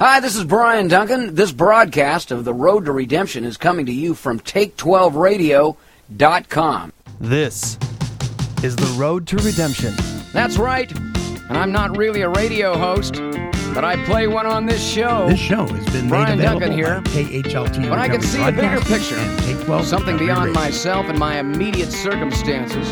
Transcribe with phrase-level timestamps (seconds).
[0.00, 1.34] Hi, this is Brian Duncan.
[1.34, 6.92] This broadcast of The Road to Redemption is coming to you from Take12Radio.com.
[7.18, 7.76] This
[8.62, 9.92] is the road to redemption.
[10.32, 10.96] That's right.
[11.48, 13.14] And I'm not really a radio host,
[13.74, 15.30] but I play one on this show.
[15.30, 17.00] This show has been Brian made available Duncan here.
[17.00, 17.88] KHLT.
[17.88, 19.16] But I can see a bigger picture.
[19.38, 22.88] Take 12 Something beyond myself and my immediate circumstances.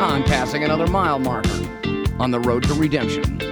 [0.00, 1.68] I'm passing another mile marker
[2.18, 3.42] on the road to redemption.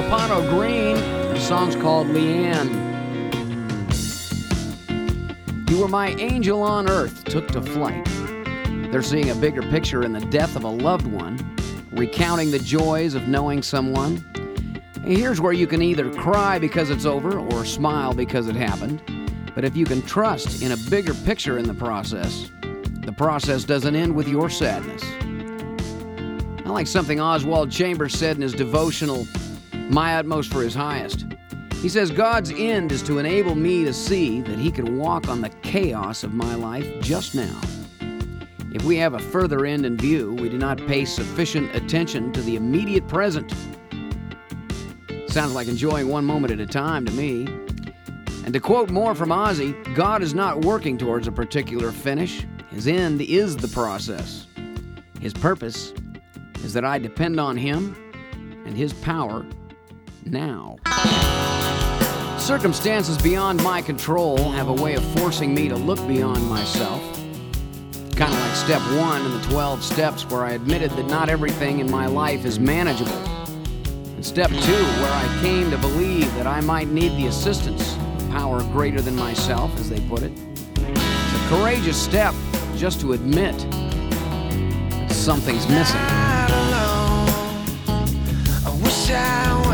[0.00, 0.94] Capano Green.
[0.94, 2.70] The song's called Leanne.
[5.68, 8.04] You were my angel on earth, took to flight.
[8.92, 11.36] They're seeing a bigger picture in the death of a loved one,
[11.90, 14.24] recounting the joys of knowing someone.
[15.02, 19.02] And here's where you can either cry because it's over or smile because it happened.
[19.52, 22.52] But if you can trust in a bigger picture in the process,
[23.00, 25.02] the process doesn't end with your sadness.
[26.64, 29.26] I like something Oswald Chambers said in his devotional,
[29.90, 31.26] My Utmost for His Highest.
[31.80, 35.40] He says, God's end is to enable me to see that He can walk on
[35.40, 37.60] the chaos of my life just now.
[38.72, 42.42] If we have a further end in view, we do not pay sufficient attention to
[42.42, 43.54] the immediate present.
[45.28, 47.46] Sounds like enjoying one moment at a time to me.
[48.44, 52.46] And to quote more from Ozzy, God is not working towards a particular finish.
[52.70, 54.46] His end is the process.
[55.20, 55.94] His purpose
[56.62, 57.96] is that I depend on Him
[58.66, 59.46] and His power
[60.30, 60.76] now.
[62.38, 67.02] Circumstances beyond my control have a way of forcing me to look beyond myself.
[68.16, 71.78] Kind of like step one in the 12 steps, where I admitted that not everything
[71.78, 73.12] in my life is manageable.
[74.14, 78.30] And step two, where I came to believe that I might need the assistance of
[78.30, 80.32] power greater than myself, as they put it.
[80.76, 82.34] It's a courageous step
[82.76, 86.00] just to admit that something's missing.
[88.66, 89.67] I wish I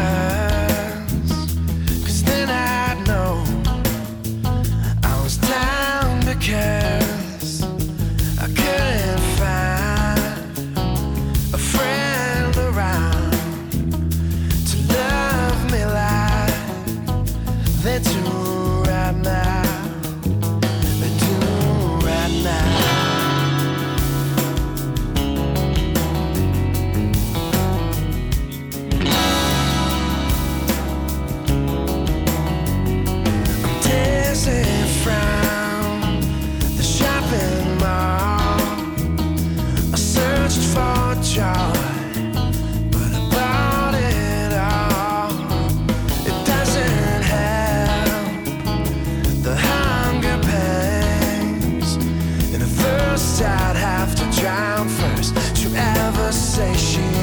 [54.89, 57.14] first to ever say Something's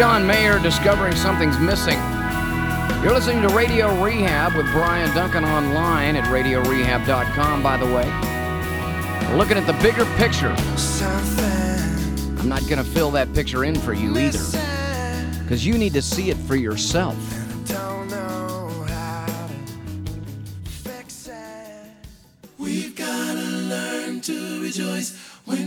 [0.00, 1.98] John Mayer discovering something's missing.
[3.02, 8.06] You're listening to Radio Rehab with Brian Duncan online at radiorehab.com, by the way.
[9.36, 10.54] Looking at the bigger picture.
[12.40, 14.38] I'm not going to fill that picture in for you either,
[15.42, 17.18] because you need to see it for yourself.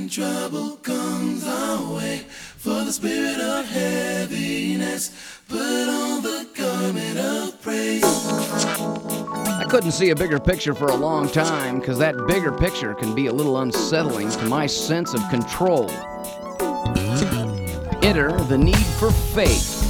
[0.10, 2.22] Trouble comes our way
[2.64, 5.12] for the spirit of heaviness.
[5.50, 8.02] Put on the garment of praise.
[8.06, 13.14] I couldn't see a bigger picture for a long time because that bigger picture can
[13.14, 15.90] be a little unsettling to my sense of control.
[18.02, 19.82] Enter the need for faith.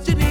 [0.00, 0.29] Rajni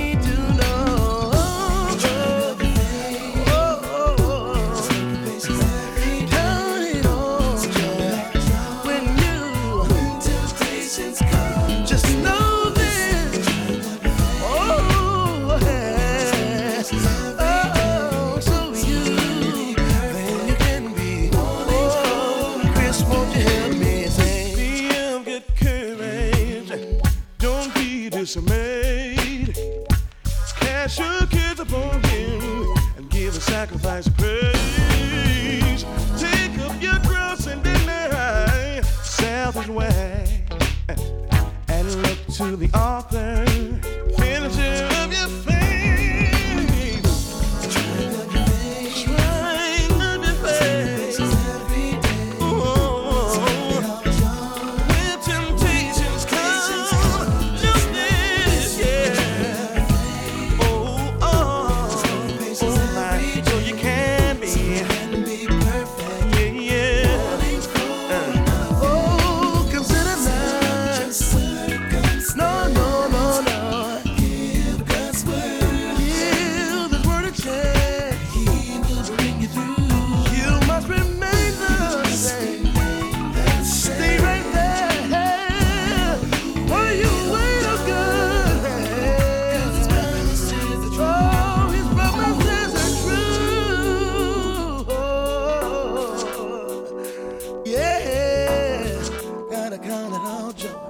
[100.49, 100.88] all joy.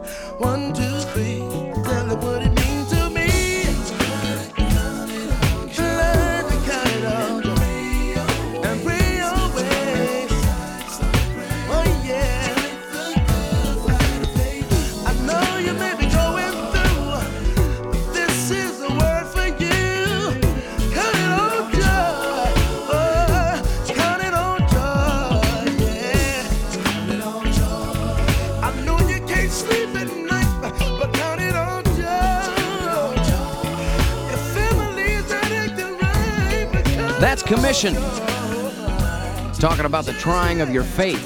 [37.81, 41.23] It's Talking about the trying of your faith.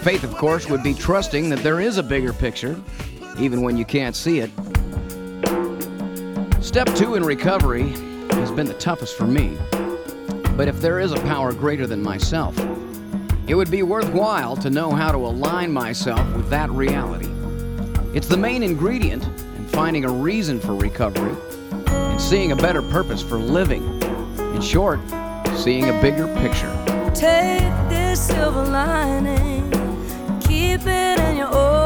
[0.00, 2.80] Faith, of course, would be trusting that there is a bigger picture,
[3.38, 4.50] even when you can't see it.
[6.62, 7.88] Step two in recovery
[8.30, 9.58] has been the toughest for me.
[10.56, 12.58] But if there is a power greater than myself,
[13.46, 17.28] it would be worthwhile to know how to align myself with that reality.
[18.14, 21.36] It's the main ingredient in finding a reason for recovery
[21.88, 23.82] and seeing a better purpose for living.
[24.54, 24.98] In short,
[25.56, 26.72] seeing a bigger picture.
[27.14, 29.70] Take this silver lining,
[30.40, 31.85] keep it in your own.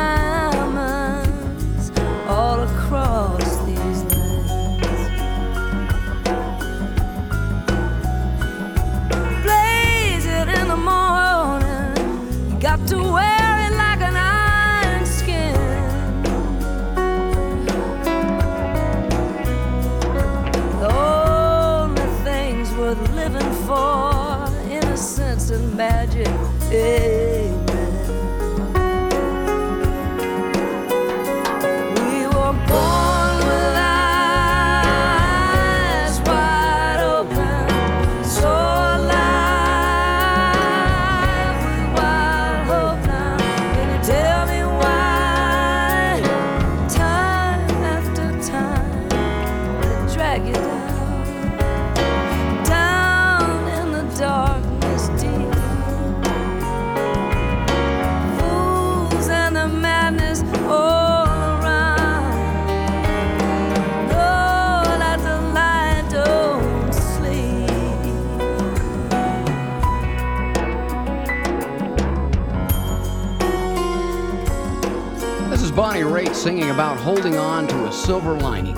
[77.01, 78.77] holding on to a silver lining.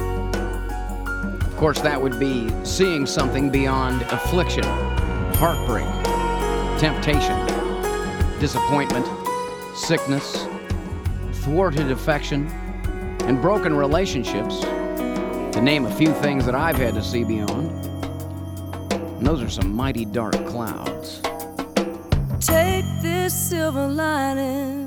[1.41, 4.63] Of course, that would be seeing something beyond affliction,
[5.35, 5.85] heartbreak,
[6.79, 7.37] temptation,
[8.39, 9.05] disappointment,
[9.75, 10.47] sickness,
[11.43, 12.47] thwarted affection,
[13.23, 17.71] and broken relationships, to name a few things that I've had to see beyond.
[18.91, 21.21] And those are some mighty dark clouds.
[22.39, 24.82] Take this silver lining,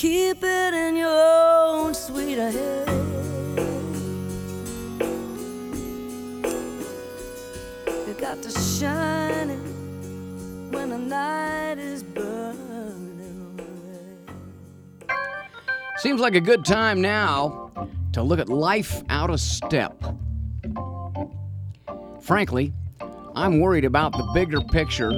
[0.00, 2.88] keep it in your own sweet head.
[8.08, 13.60] You got to shine it when the night is burning
[15.06, 15.18] red.
[15.98, 17.70] Seems like a good time now
[18.14, 20.02] to look at life out of step.
[22.22, 22.72] Frankly,
[23.36, 25.12] I'm worried about the bigger picture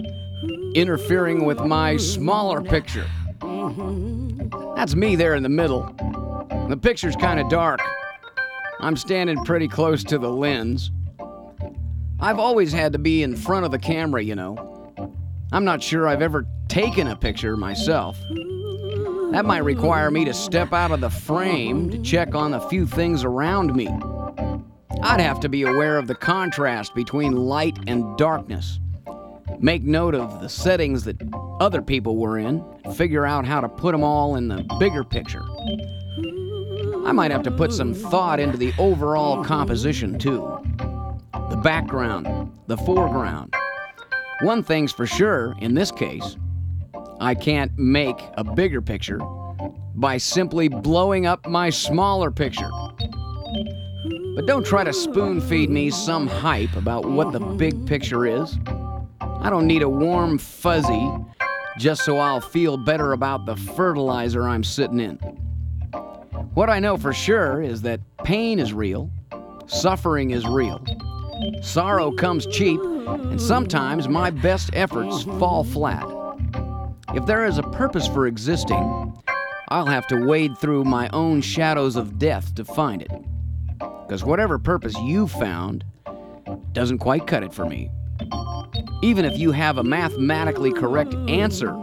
[0.74, 3.06] interfering with my smaller picture.
[3.38, 4.61] Mm-hmm.
[4.82, 5.82] That's me there in the middle.
[6.68, 7.78] The picture's kind of dark.
[8.80, 10.90] I'm standing pretty close to the lens.
[12.18, 15.14] I've always had to be in front of the camera, you know.
[15.52, 18.18] I'm not sure I've ever taken a picture myself.
[19.30, 22.84] That might require me to step out of the frame to check on a few
[22.84, 23.86] things around me.
[25.00, 28.80] I'd have to be aware of the contrast between light and darkness.
[29.60, 31.22] Make note of the settings that
[31.60, 35.44] other people were in, figure out how to put them all in the bigger picture.
[37.04, 40.58] I might have to put some thought into the overall composition, too.
[41.50, 43.54] The background, the foreground.
[44.42, 46.36] One thing's for sure in this case
[47.20, 49.20] I can't make a bigger picture
[49.94, 52.70] by simply blowing up my smaller picture.
[54.34, 58.58] But don't try to spoon feed me some hype about what the big picture is.
[59.20, 61.12] I don't need a warm fuzzy
[61.78, 65.16] just so I'll feel better about the fertilizer I'm sitting in.
[66.54, 69.10] What I know for sure is that pain is real,
[69.66, 70.84] suffering is real,
[71.62, 76.06] sorrow comes cheap, and sometimes my best efforts fall flat.
[77.14, 79.12] If there is a purpose for existing,
[79.68, 83.10] I'll have to wade through my own shadows of death to find it.
[83.78, 85.84] Because whatever purpose you found
[86.72, 87.90] doesn't quite cut it for me.
[89.02, 91.76] Even if you have a mathematically correct answer,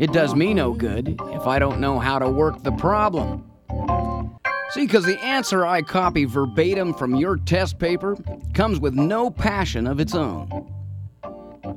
[0.00, 3.44] it does me no good if I don't know how to work the problem.
[4.70, 8.16] See, because the answer I copy verbatim from your test paper
[8.54, 10.72] comes with no passion of its own.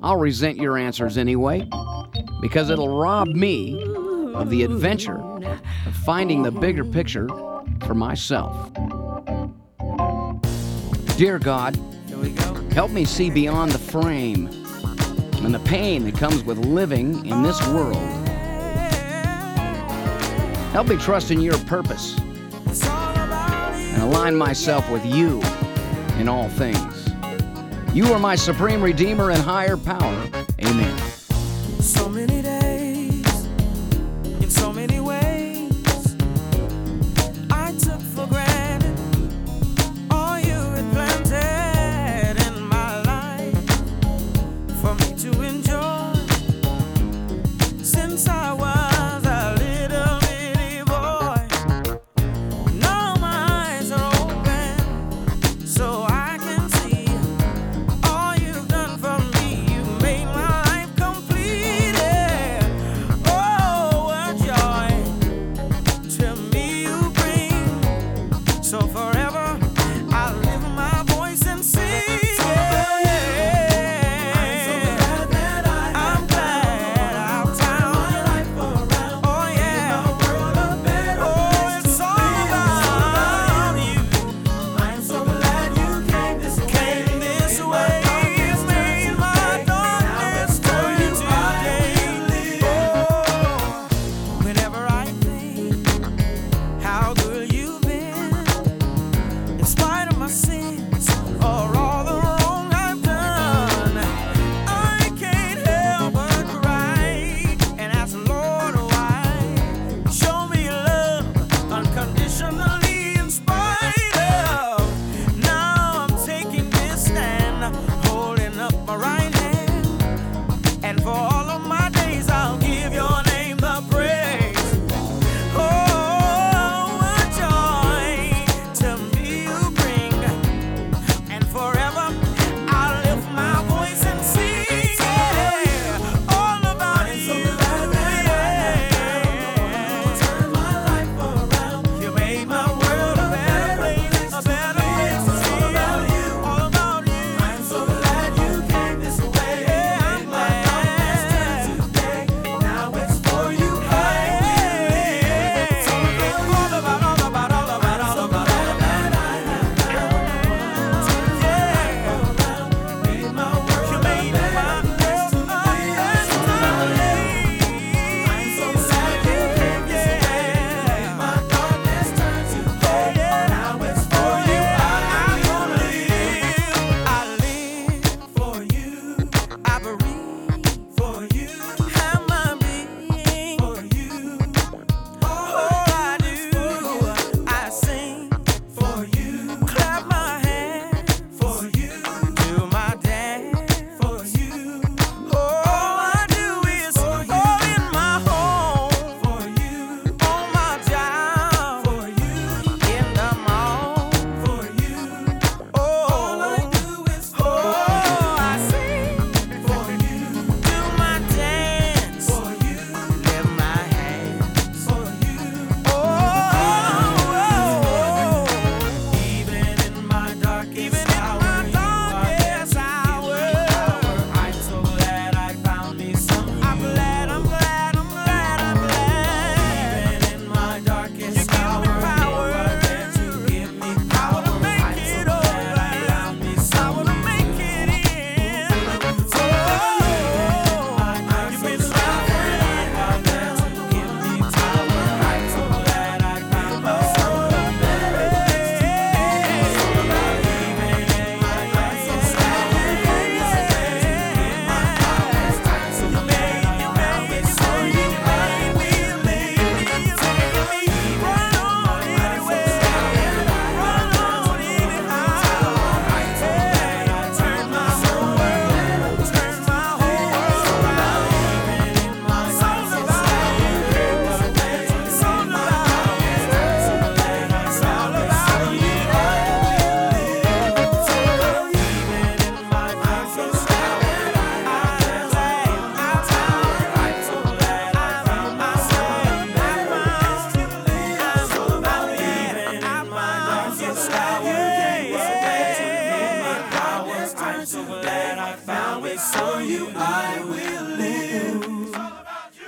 [0.01, 1.67] I'll resent your answers anyway,
[2.41, 3.77] because it'll rob me
[4.33, 7.27] of the adventure of finding the bigger picture
[7.85, 8.71] for myself.
[11.17, 11.77] Dear God,
[12.75, 14.47] help me see beyond the frame
[15.45, 17.95] and the pain that comes with living in this world.
[20.73, 22.19] Help me trust in your purpose
[22.67, 25.41] and align myself with you
[26.19, 27.09] in all things.
[27.93, 30.29] You are my supreme redeemer and higher power.
[30.61, 31.04] Amen.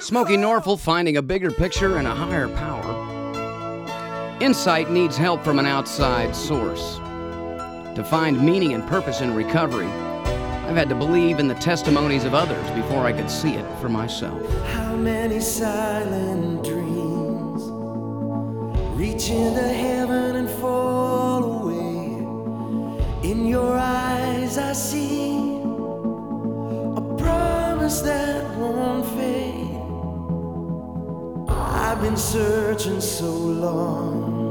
[0.08, 4.38] Smokie Norful finding a bigger picture and a higher power.
[4.40, 6.96] Insight needs help from an outside source.
[7.94, 12.34] To find meaning and purpose in recovery, I've had to believe in the testimonies of
[12.34, 14.42] others before I could see it for myself.
[14.68, 17.64] How many silent dreams
[18.98, 23.30] reach into heaven and fall away?
[23.30, 25.36] In your eyes, I see
[26.96, 29.57] a promise that won't fade.
[31.80, 34.48] I've been searching so long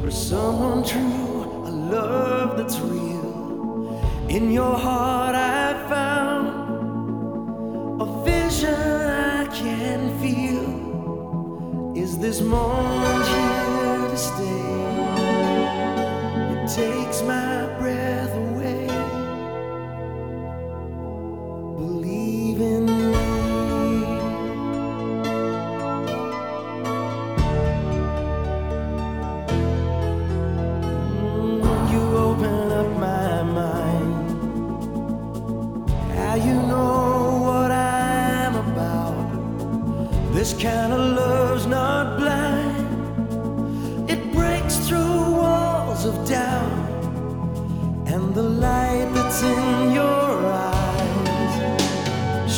[0.00, 3.98] for someone true, a love that's real.
[4.28, 6.48] In your heart, I found
[8.00, 11.92] a vision I can feel.
[11.96, 14.62] Is this moment here to stay?
[16.54, 17.51] It takes my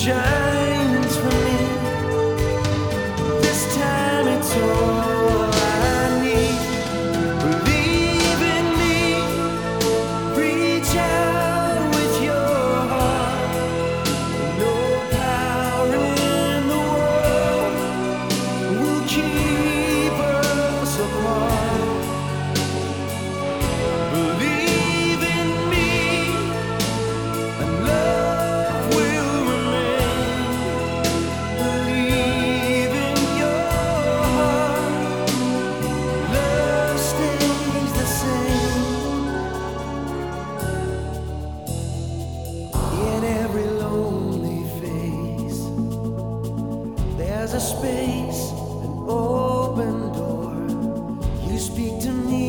[0.04, 0.43] shines
[51.64, 52.43] speak to me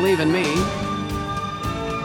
[0.00, 0.46] Believe in Me.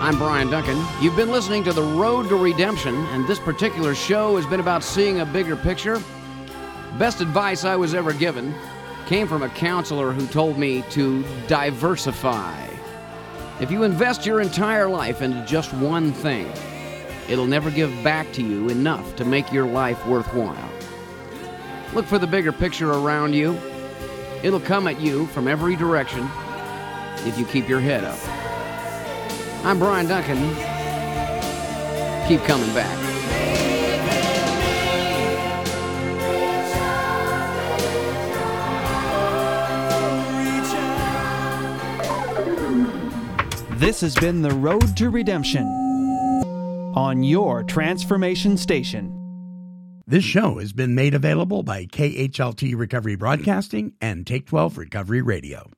[0.02, 0.86] I'm Brian Duncan.
[1.02, 4.84] You've been listening to The Road to Redemption, and this particular show has been about
[4.84, 6.04] seeing a bigger picture.
[7.00, 8.54] Best advice I was ever given
[9.06, 12.68] came from a counselor who told me to diversify.
[13.62, 16.52] If you invest your entire life into just one thing,
[17.30, 20.70] it'll never give back to you enough to make your life worthwhile.
[21.94, 23.58] Look for the bigger picture around you.
[24.44, 26.30] It'll come at you from every direction
[27.26, 28.20] if you keep your head up.
[29.66, 30.38] I'm Brian Duncan.
[32.28, 33.06] Keep coming back.
[43.78, 45.66] This has been The Road to Redemption
[46.96, 49.12] on your transformation station.
[50.08, 55.72] This show has been made available by KHLT Recovery Broadcasting and Take 12 Recovery Radio.